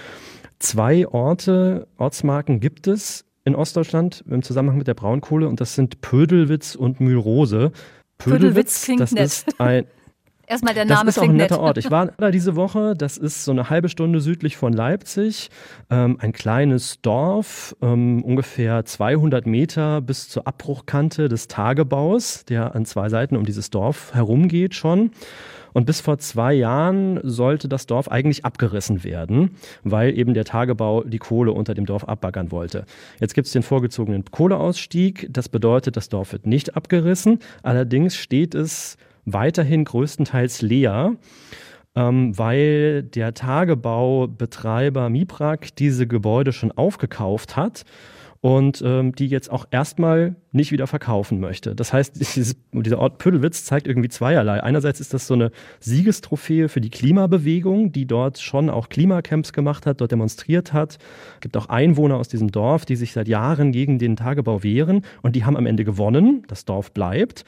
[0.58, 6.00] Zwei Orte, Ortsmarken gibt es in Ostdeutschland im Zusammenhang mit der Braunkohle und das sind
[6.00, 7.72] Pödelwitz und Mühlrose.
[8.18, 9.24] Pödelwitz, Pödelwitz das nett.
[9.24, 9.86] ist ein
[10.52, 11.78] Erstmal der Name Das ist auch ein netter Ort.
[11.78, 12.94] Ich war da diese Woche.
[12.94, 15.48] Das ist so eine halbe Stunde südlich von Leipzig.
[15.88, 22.84] Ähm, ein kleines Dorf, ähm, ungefähr 200 Meter bis zur Abbruchkante des Tagebaus, der an
[22.84, 25.12] zwei Seiten um dieses Dorf herumgeht schon.
[25.72, 31.02] Und bis vor zwei Jahren sollte das Dorf eigentlich abgerissen werden, weil eben der Tagebau
[31.02, 32.84] die Kohle unter dem Dorf abbaggern wollte.
[33.20, 35.28] Jetzt gibt es den vorgezogenen Kohleausstieg.
[35.30, 37.38] Das bedeutet, das Dorf wird nicht abgerissen.
[37.62, 41.16] Allerdings steht es weiterhin größtenteils leer.
[41.94, 47.84] ähm, weil der Tagebaubetreiber Miprak diese Gebäude schon aufgekauft hat
[48.40, 51.76] und ähm, die jetzt auch erstmal nicht wieder verkaufen möchte.
[51.76, 54.62] Das heißt, dieses, dieser Ort Pödelwitz zeigt irgendwie zweierlei.
[54.62, 59.86] Einerseits ist das so eine Siegestrophäe für die Klimabewegung, die dort schon auch Klimacamps gemacht
[59.86, 60.98] hat, dort demonstriert hat.
[61.34, 65.04] Es gibt auch Einwohner aus diesem Dorf, die sich seit Jahren gegen den Tagebau wehren
[65.22, 66.42] und die haben am Ende gewonnen.
[66.48, 67.44] Das Dorf bleibt.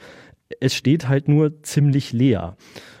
[0.59, 2.55] Es steht halt nur ziemlich leer.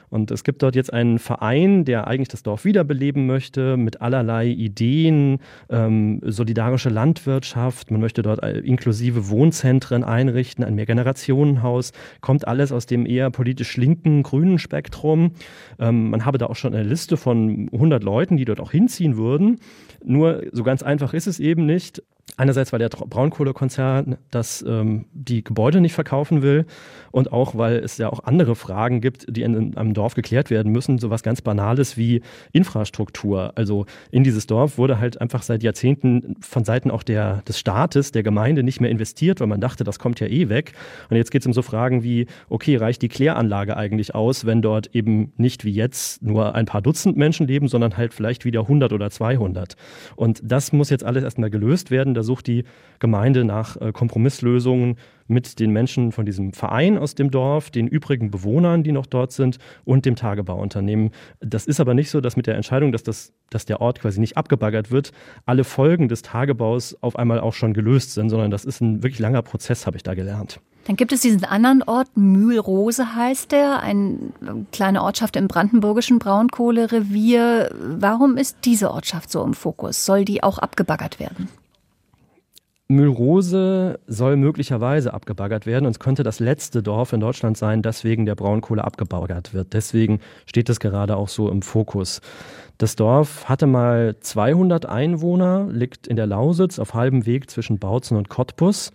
[0.09, 4.47] Und es gibt dort jetzt einen Verein, der eigentlich das Dorf wiederbeleben möchte, mit allerlei
[4.47, 7.91] Ideen, ähm, solidarische Landwirtschaft.
[7.91, 11.91] Man möchte dort äh, inklusive Wohnzentren einrichten, ein Mehrgenerationenhaus.
[12.21, 15.31] Kommt alles aus dem eher politisch linken, grünen Spektrum.
[15.79, 19.17] Ähm, man habe da auch schon eine Liste von 100 Leuten, die dort auch hinziehen
[19.17, 19.59] würden.
[20.03, 22.01] Nur so ganz einfach ist es eben nicht.
[22.37, 26.65] Einerseits, weil der Braunkohlekonzern das, ähm, die Gebäude nicht verkaufen will
[27.11, 30.73] und auch, weil es ja auch andere Fragen gibt, die in einem Dorf geklärt werden
[30.73, 30.97] müssen.
[30.97, 33.53] So was ganz Banales wie Infrastruktur.
[33.55, 38.11] Also in dieses Dorf wurde halt einfach seit Jahrzehnten von Seiten auch der, des Staates,
[38.11, 40.73] der Gemeinde nicht mehr investiert, weil man dachte, das kommt ja eh weg.
[41.09, 44.61] Und jetzt geht es um so Fragen wie, okay, reicht die Kläranlage eigentlich aus, wenn
[44.61, 48.61] dort eben nicht wie jetzt nur ein paar Dutzend Menschen leben, sondern halt vielleicht wieder
[48.61, 49.77] 100 oder 200.
[50.17, 52.14] Und das muss jetzt alles erstmal gelöst werden.
[52.15, 52.63] Da sucht die
[52.99, 54.97] Gemeinde nach äh, Kompromisslösungen
[55.27, 59.31] mit den Menschen von diesem Verein aus dem Dorf, den übrigen Bewohnern, die noch dort
[59.31, 61.11] sind und dem Tagebauunternehmen.
[61.39, 64.19] Das ist aber nicht so, dass mit der Entscheidung, dass, das, dass der Ort quasi
[64.19, 65.11] nicht abgebaggert wird,
[65.45, 69.19] alle Folgen des Tagebaus auf einmal auch schon gelöst sind, sondern das ist ein wirklich
[69.19, 70.59] langer Prozess, habe ich da gelernt.
[70.85, 74.31] Dann gibt es diesen anderen Ort, Mühlrose heißt der, eine
[74.71, 77.71] kleine Ortschaft im brandenburgischen Braunkohlerevier.
[77.97, 80.05] Warum ist diese Ortschaft so im Fokus?
[80.05, 81.49] Soll die auch abgebaggert werden?
[82.87, 88.03] Mühlrose soll möglicherweise abgebaggert werden und es könnte das letzte Dorf in Deutschland sein, das
[88.03, 89.73] wegen der Braunkohle abgebaggert wird.
[89.73, 92.21] Deswegen steht es gerade auch so im Fokus.
[92.77, 98.17] Das Dorf hatte mal 200 Einwohner, liegt in der Lausitz auf halbem Weg zwischen Bautzen
[98.17, 98.91] und Cottbus.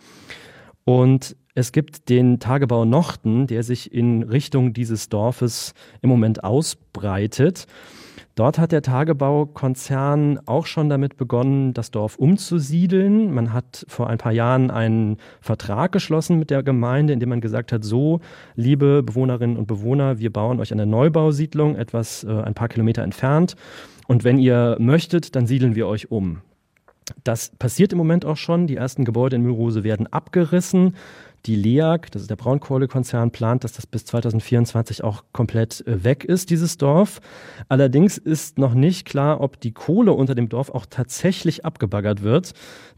[0.84, 7.66] Und es gibt den Tagebau Nochten, der sich in Richtung dieses Dorfes im Moment ausbreitet.
[8.40, 13.34] Dort hat der Tagebaukonzern auch schon damit begonnen, das Dorf umzusiedeln.
[13.34, 17.42] Man hat vor ein paar Jahren einen Vertrag geschlossen mit der Gemeinde, in dem man
[17.42, 18.20] gesagt hat, so,
[18.56, 23.56] liebe Bewohnerinnen und Bewohner, wir bauen euch eine Neubausiedlung etwas äh, ein paar Kilometer entfernt.
[24.08, 26.40] Und wenn ihr möchtet, dann siedeln wir euch um.
[27.24, 28.66] Das passiert im Moment auch schon.
[28.66, 30.96] Die ersten Gebäude in Mürose werden abgerissen.
[31.46, 36.24] Die LEAG, das ist der Braunkohlekonzern, plant, dass das bis 2024 auch komplett äh, weg
[36.24, 37.20] ist, dieses Dorf.
[37.68, 42.52] Allerdings ist noch nicht klar, ob die Kohle unter dem Dorf auch tatsächlich abgebaggert wird.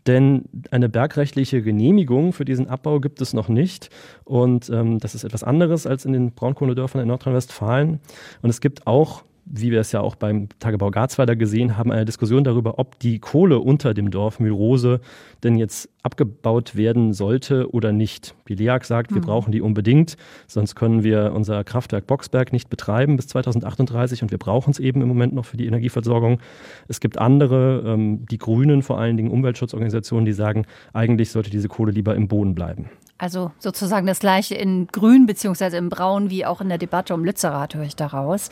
[0.06, 3.90] Denn eine bergrechtliche Genehmigung für diesen Abbau gibt es noch nicht.
[4.24, 8.00] Und ähm, das ist etwas anderes als in den Braunkohledörfern in Nordrhein-Westfalen.
[8.42, 12.04] Und es gibt auch wie wir es ja auch beim Tagebau Garzweiler gesehen haben, eine
[12.04, 15.00] Diskussion darüber, ob die Kohle unter dem Dorf Mühlrose
[15.42, 18.34] denn jetzt abgebaut werden sollte oder nicht.
[18.46, 19.16] Wie LEAG sagt, mhm.
[19.16, 24.30] wir brauchen die unbedingt, sonst können wir unser Kraftwerk Boxberg nicht betreiben bis 2038 und
[24.30, 26.40] wir brauchen es eben im Moment noch für die Energieversorgung.
[26.88, 31.68] Es gibt andere, ähm, die Grünen, vor allen Dingen Umweltschutzorganisationen, die sagen, eigentlich sollte diese
[31.68, 32.90] Kohle lieber im Boden bleiben.
[33.22, 37.24] Also sozusagen das gleiche in Grün beziehungsweise in Braun wie auch in der Debatte um
[37.24, 38.48] Lützerath höre ich daraus.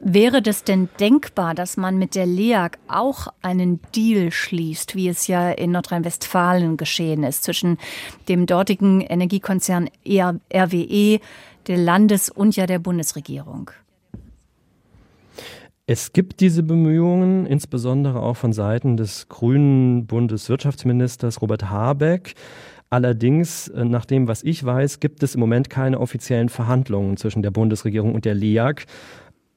[0.00, 5.26] Wäre das denn denkbar, dass man mit der LEAG auch einen Deal schließt, wie es
[5.26, 7.76] ja in Nordrhein-Westfalen geschehen ist, zwischen
[8.28, 11.18] dem dortigen Energiekonzern RWE,
[11.66, 13.72] der Landes- und ja der Bundesregierung?
[15.86, 22.36] Es gibt diese Bemühungen, insbesondere auch von Seiten des grünen Bundeswirtschaftsministers Robert Habeck.
[22.94, 27.42] Allerdings, äh, nach dem, was ich weiß, gibt es im Moment keine offiziellen Verhandlungen zwischen
[27.42, 28.86] der Bundesregierung und der LEAG.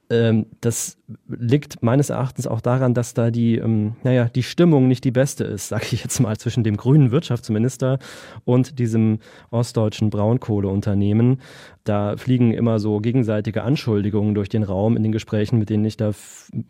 [0.10, 0.97] Ähm, das
[1.28, 5.43] liegt meines Erachtens auch daran, dass da die, ähm, naja, die Stimmung nicht die beste
[5.43, 8.00] ist, sage ich jetzt mal, zwischen dem grünen Wirtschaftsminister
[8.43, 9.19] und diesem
[9.52, 11.39] ostdeutschen Braunkohleunternehmen.
[11.84, 15.95] Da fliegen immer so gegenseitige Anschuldigungen durch den Raum in den Gesprächen, mit denen ich
[15.95, 16.10] da,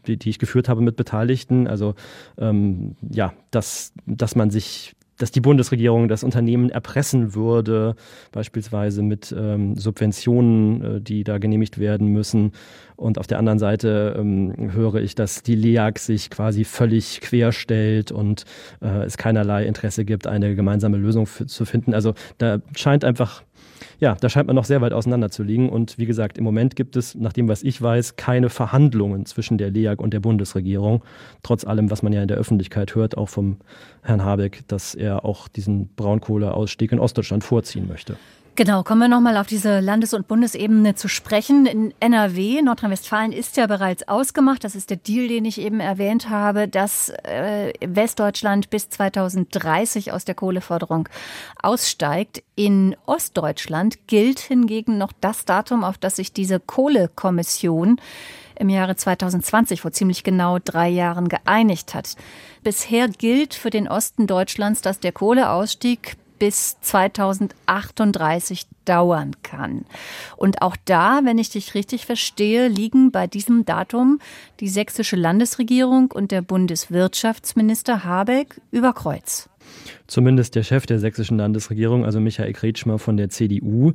[0.06, 1.66] die ich geführt habe mit Beteiligten.
[1.66, 1.96] Also
[2.38, 7.96] ähm, ja, dass, dass man sich dass die Bundesregierung das Unternehmen erpressen würde,
[8.32, 12.52] beispielsweise mit ähm, Subventionen, äh, die da genehmigt werden müssen.
[12.96, 18.12] Und auf der anderen Seite ähm, höre ich, dass die LEAG sich quasi völlig querstellt
[18.12, 18.46] und
[18.82, 21.94] äh, es keinerlei Interesse gibt, eine gemeinsame Lösung zu finden.
[21.94, 23.44] Also da scheint einfach
[24.00, 25.70] ja, da scheint man noch sehr weit auseinander zu liegen.
[25.70, 29.58] Und wie gesagt, im Moment gibt es, nach dem, was ich weiß, keine Verhandlungen zwischen
[29.58, 31.04] der LEAG und der Bundesregierung.
[31.44, 33.58] Trotz allem, was man ja in der Öffentlichkeit hört, auch vom
[34.02, 38.18] Herrn Habeck, dass er auch diesen Braunkohleausstieg in Ostdeutschland vorziehen möchte.
[38.58, 41.68] Genau, kommen wir nochmal auf diese Landes- und Bundesebene zu sprechen.
[41.68, 46.32] In NRW, Nordrhein-Westfalen, ist ja bereits ausgemacht, das ist der Deal, den ich eben erwähnt
[46.32, 51.08] habe, dass äh, Westdeutschland bis 2030 aus der Kohleförderung
[51.62, 52.42] aussteigt.
[52.56, 58.02] In Ostdeutschland gilt hingegen noch das Datum, auf das sich diese Kohlekommission
[58.56, 62.16] im Jahre 2020 vor ziemlich genau drei Jahren geeinigt hat.
[62.64, 69.86] Bisher gilt für den Osten Deutschlands, dass der Kohleausstieg bis 2038 dauern kann.
[70.36, 74.20] Und auch da, wenn ich dich richtig verstehe, liegen bei diesem Datum
[74.60, 79.50] die sächsische Landesregierung und der Bundeswirtschaftsminister Habeck über Kreuz.
[80.08, 83.92] Zumindest der Chef der sächsischen Landesregierung, also Michael Kretschmer von der CDU,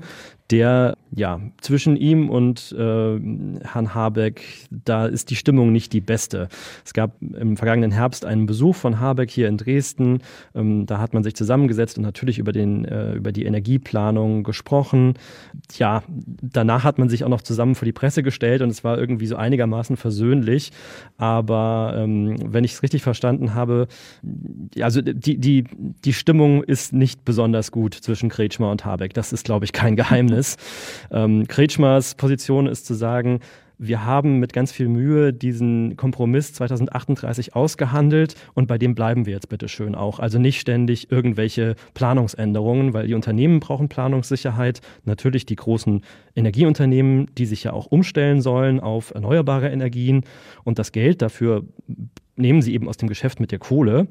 [0.50, 3.18] der, ja, zwischen ihm und äh,
[3.64, 6.48] Herrn Habeck, da ist die Stimmung nicht die beste.
[6.84, 10.18] Es gab im vergangenen Herbst einen Besuch von Habeck hier in Dresden.
[10.54, 15.14] Ähm, da hat man sich zusammengesetzt und natürlich über, den, äh, über die Energieplanung gesprochen.
[15.78, 16.02] Ja,
[16.42, 19.26] danach hat man sich auch noch zusammen vor die Presse gestellt und es war irgendwie
[19.26, 20.70] so einigermaßen versöhnlich.
[21.16, 23.88] Aber ähm, wenn ich es richtig verstanden habe,
[24.78, 25.64] also die, die,
[26.04, 29.14] die Stimmung ist nicht besonders gut zwischen Kretschmer und Habeck.
[29.14, 30.56] Das ist, glaube ich, kein Geheimnis.
[31.10, 33.40] Ähm, Kretschmers Position ist zu sagen,
[33.84, 39.32] wir haben mit ganz viel Mühe diesen Kompromiss 2038 ausgehandelt und bei dem bleiben wir
[39.32, 40.20] jetzt bitte schön auch.
[40.20, 44.80] Also nicht ständig irgendwelche Planungsänderungen, weil die Unternehmen brauchen Planungssicherheit.
[45.04, 46.02] Natürlich die großen
[46.36, 50.22] Energieunternehmen, die sich ja auch umstellen sollen auf erneuerbare Energien
[50.62, 51.64] und das Geld dafür
[52.36, 54.08] nehmen sie eben aus dem Geschäft mit der Kohle.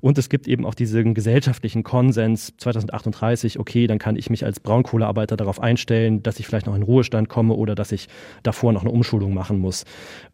[0.00, 4.58] Und es gibt eben auch diesen gesellschaftlichen Konsens 2038, okay, dann kann ich mich als
[4.58, 8.08] Braunkohlearbeiter darauf einstellen, dass ich vielleicht noch in Ruhestand komme oder dass ich
[8.42, 9.84] davor noch eine Umschulung machen muss.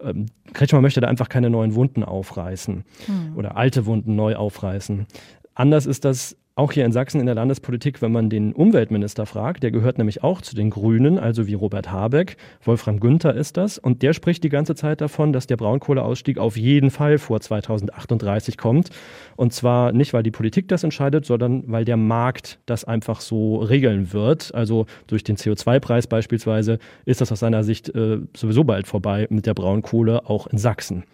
[0.01, 3.37] Ähm, Kretschmer möchte da einfach keine neuen Wunden aufreißen hm.
[3.37, 5.07] oder alte Wunden neu aufreißen.
[5.55, 9.63] Anders ist das auch hier in Sachsen in der Landespolitik, wenn man den Umweltminister fragt,
[9.63, 13.79] der gehört nämlich auch zu den Grünen, also wie Robert Habeck, Wolfram Günther ist das,
[13.79, 18.59] und der spricht die ganze Zeit davon, dass der Braunkohleausstieg auf jeden Fall vor 2038
[18.59, 18.91] kommt.
[19.37, 23.59] Und zwar nicht, weil die Politik das entscheidet, sondern weil der Markt das einfach so
[23.59, 24.53] regeln wird.
[24.53, 29.47] Also durch den CO2-Preis beispielsweise ist das aus seiner Sicht äh, sowieso bald vorbei mit
[29.47, 31.05] der Braunkohle, auch in Sachsen.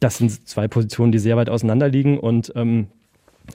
[0.00, 2.88] Das sind zwei Positionen, die sehr weit auseinander liegen und ähm,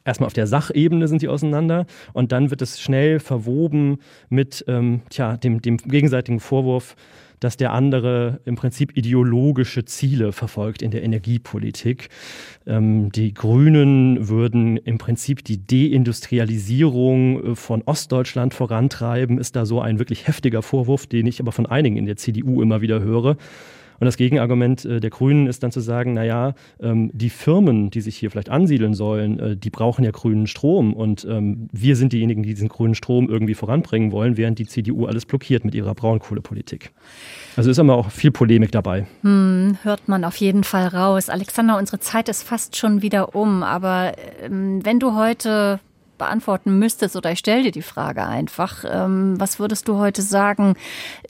[0.05, 3.99] Erstmal auf der Sachebene sind die auseinander und dann wird es schnell verwoben
[4.29, 6.95] mit ähm, tja, dem, dem gegenseitigen Vorwurf,
[7.39, 12.09] dass der andere im Prinzip ideologische Ziele verfolgt in der Energiepolitik.
[12.67, 19.81] Ähm, die Grünen würden im Prinzip die Deindustrialisierung äh, von Ostdeutschland vorantreiben, ist da so
[19.81, 23.37] ein wirklich heftiger Vorwurf, den ich aber von einigen in der CDU immer wieder höre.
[23.99, 28.01] Und das Gegenargument äh, der Grünen ist dann zu sagen, naja, ähm, die Firmen, die
[28.01, 32.13] sich hier vielleicht ansiedeln sollen, äh, die brauchen ja grünen Strom und ähm, wir sind
[32.13, 35.93] diejenigen, die diesen grünen Strom irgendwie voranbringen wollen, während die CDU alles blockiert mit ihrer
[35.95, 36.91] Braunkohlepolitik.
[37.55, 39.05] Also ist immer auch viel Polemik dabei.
[39.21, 41.29] Hm, hört man auf jeden Fall raus.
[41.29, 45.79] Alexander, unsere Zeit ist fast schon wieder um, aber ähm, wenn du heute
[46.19, 50.75] beantworten müsstest oder ich stelle dir die Frage einfach, ähm, was würdest du heute sagen,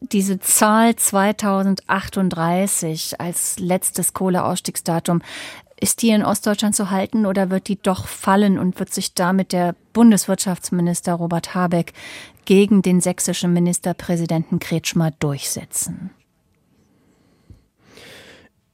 [0.02, 5.21] diese Zahl 2038 als letztes Kohleausstiegsdatum,
[5.80, 9.54] ist die in Ostdeutschland zu halten oder wird die doch fallen und wird sich damit
[9.54, 11.93] der Bundeswirtschaftsminister Robert Habeck
[12.43, 16.10] gegen den sächsischen Ministerpräsidenten Kretschmer durchsetzen?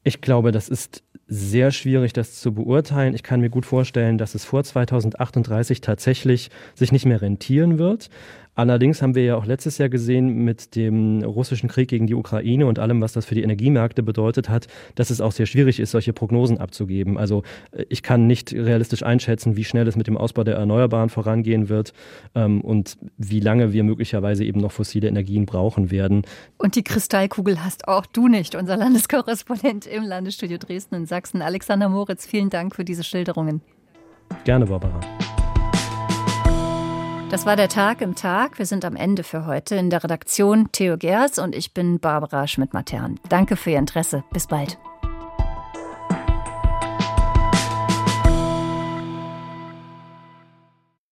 [0.03, 3.15] Ich glaube, das ist sehr schwierig, das zu beurteilen.
[3.15, 8.09] Ich kann mir gut vorstellen, dass es vor 2038 tatsächlich sich nicht mehr rentieren wird.
[8.55, 12.65] Allerdings haben wir ja auch letztes Jahr gesehen mit dem russischen Krieg gegen die Ukraine
[12.65, 15.91] und allem, was das für die Energiemärkte bedeutet hat, dass es auch sehr schwierig ist,
[15.91, 17.17] solche Prognosen abzugeben.
[17.17, 21.09] Also äh, ich kann nicht realistisch einschätzen, wie schnell es mit dem Ausbau der Erneuerbaren
[21.09, 21.93] vorangehen wird
[22.33, 26.23] ähm, und wie lange wir möglicherweise eben noch fossile Energien brauchen werden.
[26.57, 31.41] Und die Kristallkugel hast auch du nicht, unser Landeskorrespondent im Landesstudio Dresden in Sachsen.
[31.41, 33.61] Alexander Moritz, vielen Dank für diese Schilderungen.
[34.43, 34.99] Gerne, Barbara.
[37.29, 38.59] Das war der Tag im Tag.
[38.59, 39.75] Wir sind am Ende für heute.
[39.75, 43.19] In der Redaktion Theo Gers und ich bin Barbara Schmidt-Matern.
[43.29, 44.23] Danke für Ihr Interesse.
[44.31, 44.77] Bis bald.